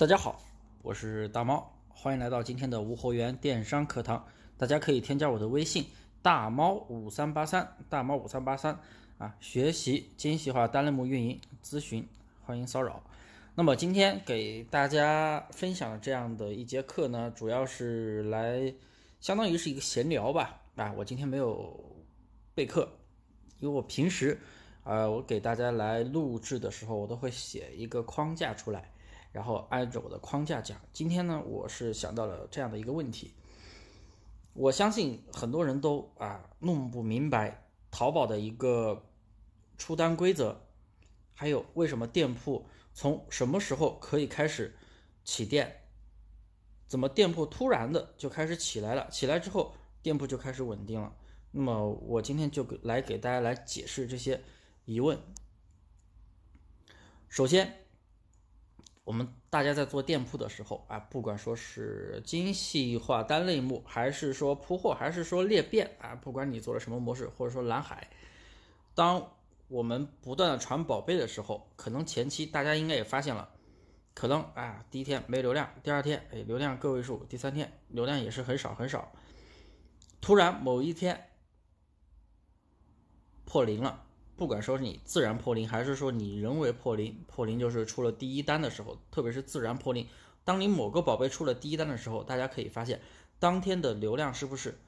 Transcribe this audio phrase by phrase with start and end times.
[0.00, 0.40] 大家好，
[0.80, 4.26] 我是大猫，欢迎来到今天的无货源电商课堂。
[4.56, 5.84] 大家可以添加我的微信
[6.22, 8.80] 大猫五三八三，大猫五三八三
[9.18, 12.08] 啊，学习精细化单类目运营咨询，
[12.46, 13.02] 欢迎骚扰。
[13.54, 18.72] 那么今天给大家分享这样的一节课呢，主要是来
[19.20, 20.62] 相当于是一个闲聊吧。
[20.76, 21.78] 啊，我今天没有
[22.54, 22.90] 备课，
[23.58, 24.40] 因为我平时
[24.82, 28.90] 啊，我给大家来录制的时候，我都会写一个框架出来。
[29.32, 33.34] 然后按着我的框架讲，今天呢，我是想到了这样的一个问题。
[34.54, 39.06] 我相信很多人都啊弄不明白淘宝的一个
[39.78, 40.60] 出单规则，
[41.34, 44.76] 还有为什么店铺从什么时候可以开始
[45.22, 45.82] 起店，
[46.88, 51.14] 怎么店铺突然的就开始起来了，起来之后店铺就开始稳定了。
[51.52, 54.42] 那么我今天就来给大家来解释这些
[54.86, 55.16] 疑问。
[57.28, 57.76] 首先。
[59.10, 68.08] 我们大家在做店铺的时候啊，不管说是精细化单类目，还是说铺货，还是说裂变啊，不管你做了什么模式，或者说蓝海，
[68.94, 69.32] 当
[69.66, 73.50] 我们不断的传宝贝的时候，可能前期大家应该也发现了，
[74.14, 79.10] 可能啊第一天没流量，第二天哎流量个位数，第三天流量也是很少很少，
[80.20, 81.30] 突然某一天
[83.44, 84.04] 破零了。
[84.40, 90.06] 不管说是你自然破零，还是说你人为破零，破零就是出了第一单的时候，特别是自然破零。
[90.44, 93.02] 当你某个宝贝出了第一单的时候，大家可以发现，
[93.38, 94.78] 当天的流量是不是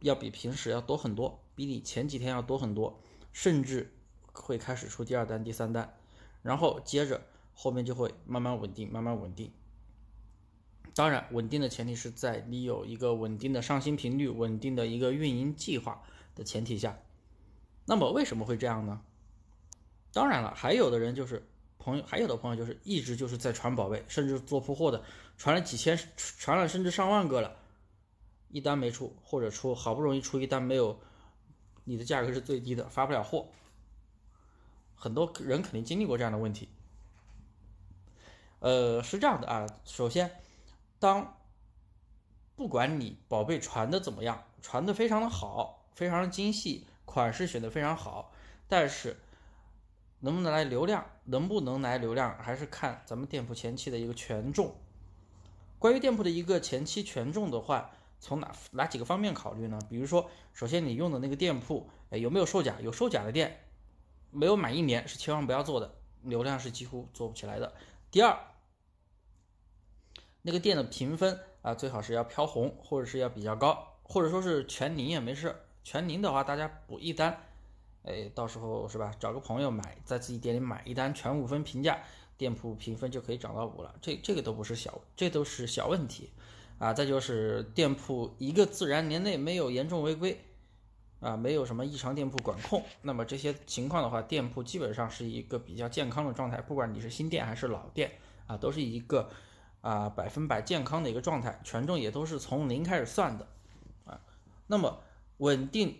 [0.00, 2.98] 要比平时要多很多，比你前几天要多很多，
[3.34, 3.92] 甚至
[4.32, 5.94] 会开始出第二单、第三单，
[6.40, 7.20] 然后接着
[7.52, 9.52] 后面就会慢慢稳定，慢慢稳定。
[10.94, 16.02] 当然，稳定的前提是在你有一个稳定的上新频率、稳定的一个运营计划
[16.34, 16.98] 的前提下。
[17.84, 19.00] 那么为什么会这样呢？
[20.12, 25.02] 当然了，还有的人就是朋友，还有的朋友就是一直就是在传宝贝，甚至做铺货的，
[25.36, 27.56] 传了几千，传了甚至上万个了，
[28.48, 31.00] 一单没出，或者出好不容易出一单没有，
[31.84, 33.48] 你的价格是最低的，发不了货。
[34.94, 36.68] 很多人肯定经历过这样的问题。
[38.58, 40.30] 呃，是这样的啊，首先，
[40.98, 41.38] 当
[42.56, 46.86] 不管你宝贝传的怎么样，传的非常的好，非常的精细。
[47.10, 48.32] 款式选的非常好，
[48.68, 49.16] 但是
[50.20, 54.76] 能不能来流量，能不能来流量，还是看咱们店铺前期的一个权重。
[55.80, 57.90] 关于店铺的一个前期权重的话，
[58.20, 59.76] 从哪哪几个方面考虑呢？
[59.90, 62.76] 比如说，首先你用的那个店铺，哎，有没有售假？
[62.80, 63.64] 有售假的店，
[64.30, 65.92] 没有满一年是千万不要做的，
[66.22, 67.72] 流量是几乎做不起来的。
[68.12, 68.38] 第二，
[70.42, 75.56] 那个店的评分啊，最好是要飘红，或者是要比较高，或者说是全零也没事。
[75.82, 77.36] 全零的话，大家补一单，
[78.02, 79.12] 哎，到时候是吧？
[79.18, 81.98] 找个朋友买，在自己店里买一单，全五分评价，
[82.36, 83.94] 店铺评分就可以涨到五了。
[84.00, 86.30] 这这个都不是小，这都是小问题
[86.78, 86.92] 啊。
[86.92, 90.38] 再就是店铺一个自然年内没有严重违规
[91.20, 96.60] 啊，没有什么异常店铺管控，那么这些情况的话，店铺基本上是一个比较健康的状态。
[96.60, 98.12] 不管你是新店还是老店
[98.46, 99.30] 啊，都是一个
[99.80, 103.46] 啊百分百健康的一个状态，权重也都是从零开始算的
[104.04, 104.20] 啊。
[104.66, 105.00] 那么。
[105.40, 105.98] 稳定、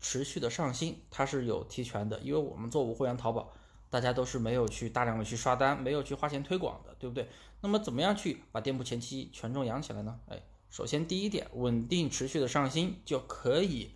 [0.00, 3.52] 持续的上新，它是有提权的，因为我们做无货源淘宝，
[3.90, 7.28] 大家都是没有去大量的去刷单，没有去花钱推广的，对不对？
[7.60, 10.20] 那么怎么样去把店铺前期权重养起来呢？
[10.28, 13.90] 哎，首先第一点，稳定持续的上新就可以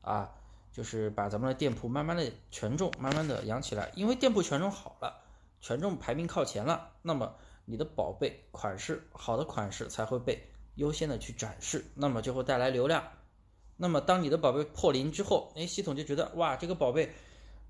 [0.00, 0.32] 啊，
[0.72, 5.22] 就是把咱们的店铺慢慢的权重慢慢的养起来，因为店铺权重好了，
[5.60, 7.34] 权重排名靠前了，那么
[7.66, 13.04] 你的宝贝款式好的款式才会被优先的去展示，那么就会带来流量。
[13.82, 17.10] 那么，当你的宝贝破零之后，哎，系统就觉得哇，这个宝贝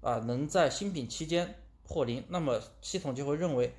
[0.00, 1.54] 啊能在新品期间
[1.84, 3.72] 破零，那么系统就会认为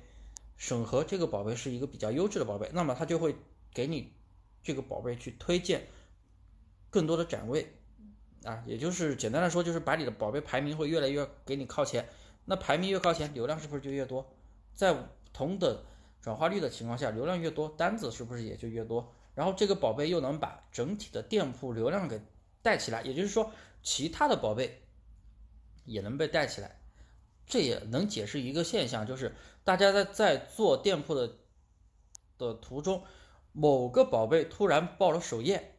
[0.56, 3.36] 审核这个宝贝是一个比较优质的宝贝，那么它就会
[3.74, 4.14] 给你
[4.62, 5.86] 这个宝贝去推荐
[6.88, 7.70] 更多的展位
[8.44, 12.08] 啊，也就是简单来说，就是把你的宝贝排名会越来越给你靠前。
[12.46, 14.26] 那排名越靠前，流量是不是就越多？
[14.74, 14.96] 在
[15.34, 15.84] 同等
[16.22, 19.12] 转化率的情况下，流量越多，单子是不是也就越多？
[19.34, 22.20] 然后这个宝贝又能把整体的店铺流量给
[22.62, 24.82] 带起来，也就是说，其他的宝贝
[25.84, 26.80] 也能被带起来，
[27.44, 31.38] 这也能解释一个现象，就是大家在在做店铺的
[32.38, 33.02] 的途中，
[33.52, 35.74] 某个宝贝突然爆了首页，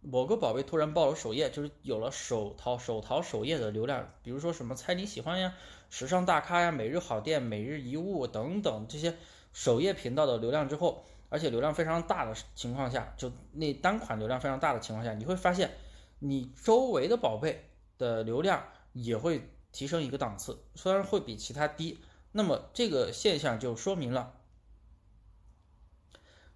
[0.00, 5.54] 某个宝贝突然爆了首页，就是有了首淘首淘首页的流量，比如说什么猜你喜欢呀、
[5.88, 9.16] 时尚大咖呀、每日好店、每日一物等等这些
[9.52, 11.04] 首页频道的流量之后。
[11.28, 15.72] 而且流量非常大的情况下，就那单款流量非常大的情况下，你会发现，
[16.18, 18.62] 你周围的宝贝的流量
[18.92, 21.98] 也会提升一个档次，虽然会比其他低。
[22.32, 24.34] 那么这个现象就说明了，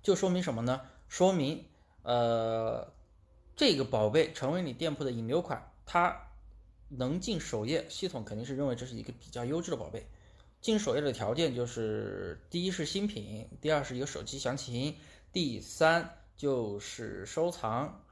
[0.02, 0.82] 就说明什么呢？
[1.08, 1.64] 说明
[2.02, 2.92] 呃
[3.56, 6.28] 这个宝贝成为你店铺的引流款，它
[6.88, 10.06] 能进首页，系统肯定是认为这是一个比较优质的宝贝。
[10.60, 14.96] 进首页的条件就是：第一是新品，第二是有手机详情，
[15.32, 18.04] 第三就是收藏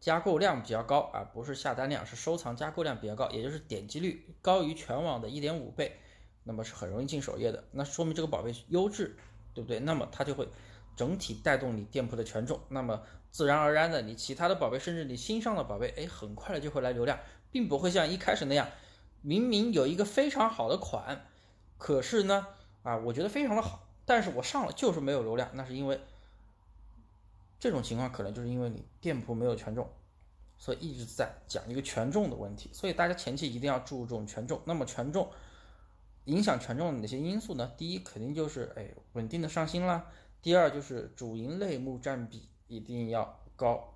[0.00, 5.96] 加购量比较高啊，不是下单量，是收藏加购量比较高，也就是点击率高于全网的一点五倍，
[6.42, 7.62] 那么是很容易进首页的。
[7.70, 9.16] 那说明这个宝贝优质，
[9.54, 9.78] 对不对？
[9.78, 10.48] 那么它就会
[10.96, 17.18] 整体带动你店铺的权重，那么自然而然的，你其他的宝贝，甚至你新上的宝贝，哎，很快的就会来流量。
[17.52, 18.66] 并不会像一开始那样，
[19.20, 21.26] 明明有一个非常好的款，
[21.82, 22.46] 可是呢，
[22.84, 25.98] 啊，我觉得非常的好，但是我上了就是没有流量，那是因为
[27.58, 29.90] 这种情况可能就是因为你店铺没有权重，
[30.58, 34.62] 所以一直在讲一个权重的问题，所以大家前期一定要注重权重。
[34.64, 35.28] 那么权重
[36.26, 37.72] 影响权重的哪些因素呢？
[37.76, 40.06] 第一肯定就是哎稳定的上新啦，
[40.40, 43.92] 第二就是主营类目占比一定要高。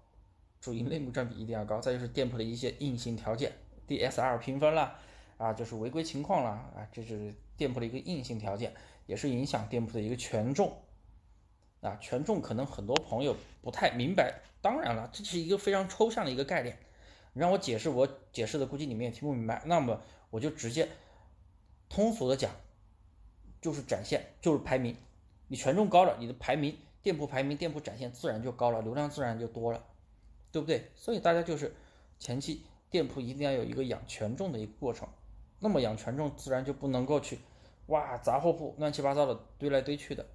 [0.61, 3.53] 主营类目占比一定要高，再就是店铺的一些硬性条件
[3.87, 4.99] ，DSR 评分啦，
[5.39, 8.75] 啊，就是违规情况啦，啊，这是店铺的一个硬性条件，
[9.07, 10.77] 也是影响店铺的一个权重，
[11.81, 16.79] 啊，权重可能很多朋友不太明白，当然了，这是一个非常抽象的一个概念，
[17.33, 20.01] 你让我解释，我解释的估计你们也听不明白，那么
[20.31, 20.89] 我就直接
[21.89, 22.51] 通俗的讲，
[23.61, 24.97] 就是展现，就是排名，
[25.49, 29.85] 你权重高了，你的排名，店铺排名，店铺展现自然就高了，流量自然就多了。
[30.53, 30.91] 对不对？
[30.95, 31.75] 所以大家就是
[32.19, 35.07] 前期店铺一定要有一个养权重的一个过程。
[35.59, 37.39] 那么养权重自然就不能够去
[37.87, 40.27] 哇杂货铺乱七八糟的堆来堆去的。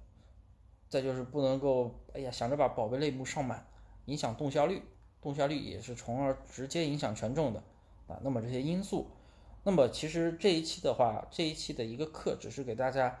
[0.88, 3.66] 再就是不能够哎呀想着把宝贝类目上满，
[4.04, 4.82] 影响动销率，
[5.22, 7.62] 动销率也是从而直接影响权重的
[8.08, 8.20] 啊。
[8.22, 9.10] 那么这些因素，
[9.64, 13.18] 那么其实这一期的话，这一期的一个课只是给大家，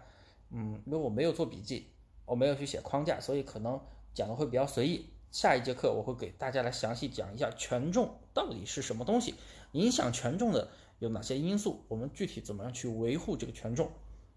[0.50, 1.86] 嗯，因为我没有做笔记，
[2.26, 3.80] 我没有去写框架，所以可能
[4.12, 5.06] 讲的会比较随意。
[5.30, 9.34] 下一节课我会给大家来详细讲一下权重到底是什么东西，
[9.72, 10.68] 影响权重的
[11.02, 13.90] 有哪些因素，我们具体怎么样去维护这个权重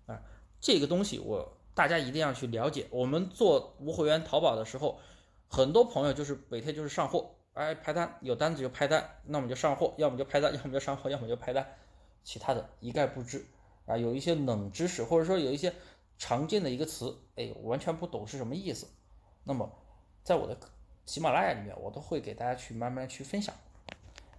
[0.07, 0.19] 啊？
[0.59, 2.87] 这个东西我大家一定要去了解。
[2.89, 4.99] 我们做无货源淘宝的时候，
[5.47, 11.75] 很多朋友就是每天就是上货，哎拍单有单子就拍单，那我们就上货，要么就拍单，要么就上货，要么就拍单，
[12.23, 13.45] 其他的一概不知
[13.85, 13.95] 啊。
[13.95, 15.71] 有一些冷知识或者说有一些
[16.17, 18.87] 常见的一个词，哎，完全不懂是什么意思。
[19.43, 19.71] 那么
[20.23, 20.57] 在我的
[21.05, 23.53] 喜马拉雅里面，我都会给大家去慢慢去分享。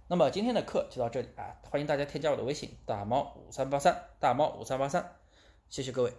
[0.09, 5.17] 那么今天的课就到这里啊，欢迎大家添加我的微信大猫五三八三大猫五三八三，
[5.69, 6.13] 谢谢各位。